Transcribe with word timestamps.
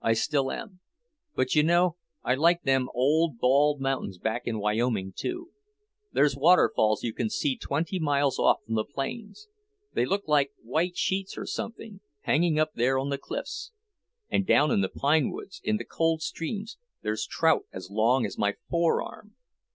I 0.00 0.14
still 0.14 0.50
am. 0.50 0.80
But, 1.34 1.54
you 1.54 1.62
know, 1.62 1.98
I 2.22 2.36
like 2.36 2.62
them 2.62 2.88
old 2.94 3.38
bald 3.38 3.82
mountains 3.82 4.16
back 4.16 4.46
in 4.46 4.58
Wyoming, 4.58 5.12
too. 5.14 5.50
There's 6.10 6.34
waterfalls 6.34 7.02
you 7.02 7.12
can 7.12 7.28
see 7.28 7.58
twenty 7.58 7.98
miles 7.98 8.38
off 8.38 8.64
from 8.64 8.76
the 8.76 8.86
plains; 8.86 9.46
they 9.92 10.06
look 10.06 10.26
like 10.26 10.52
white 10.62 10.96
sheets 10.96 11.36
or 11.36 11.44
something, 11.44 12.00
hanging 12.22 12.58
up 12.58 12.72
there 12.72 12.98
on 12.98 13.10
the 13.10 13.18
cliffs. 13.18 13.72
And 14.30 14.46
down 14.46 14.70
in 14.70 14.80
the 14.80 14.88
pine 14.88 15.30
woods, 15.30 15.60
in 15.62 15.76
the 15.76 15.84
cold 15.84 16.22
streams, 16.22 16.78
there's 17.02 17.26
trout 17.26 17.66
as 17.70 17.90
long 17.90 18.24
as 18.24 18.38
my 18.38 18.54
fore 18.70 19.02
arm." 19.02 19.34